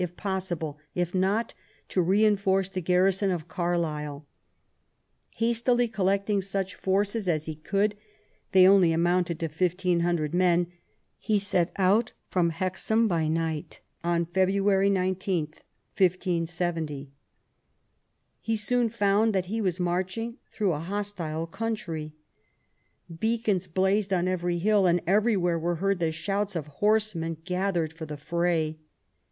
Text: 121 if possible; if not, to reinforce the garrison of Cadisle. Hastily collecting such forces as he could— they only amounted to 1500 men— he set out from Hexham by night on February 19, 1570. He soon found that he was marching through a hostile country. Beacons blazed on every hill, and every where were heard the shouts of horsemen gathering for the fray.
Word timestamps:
121 0.01 0.11
if 0.11 0.17
possible; 0.33 0.79
if 0.95 1.13
not, 1.13 1.53
to 1.87 2.01
reinforce 2.01 2.69
the 2.69 2.81
garrison 2.81 3.29
of 3.29 3.47
Cadisle. 3.47 4.25
Hastily 5.35 5.87
collecting 5.87 6.41
such 6.41 6.73
forces 6.73 7.29
as 7.29 7.45
he 7.45 7.53
could— 7.55 7.93
they 8.51 8.67
only 8.67 8.93
amounted 8.93 9.39
to 9.39 9.45
1500 9.45 10.33
men— 10.33 10.71
he 11.19 11.37
set 11.37 11.71
out 11.77 12.13
from 12.29 12.49
Hexham 12.49 13.07
by 13.07 13.27
night 13.27 13.79
on 14.03 14.25
February 14.25 14.89
19, 14.89 15.43
1570. 15.45 17.11
He 18.39 18.57
soon 18.57 18.89
found 18.89 19.35
that 19.35 19.45
he 19.45 19.61
was 19.61 19.79
marching 19.79 20.39
through 20.51 20.73
a 20.73 20.79
hostile 20.79 21.45
country. 21.45 22.15
Beacons 23.19 23.67
blazed 23.67 24.11
on 24.11 24.27
every 24.27 24.57
hill, 24.57 24.87
and 24.87 24.99
every 25.05 25.37
where 25.37 25.59
were 25.59 25.75
heard 25.75 25.99
the 25.99 26.11
shouts 26.11 26.55
of 26.55 26.65
horsemen 26.81 27.37
gathering 27.45 27.91
for 27.91 28.07
the 28.07 28.17
fray. 28.17 28.79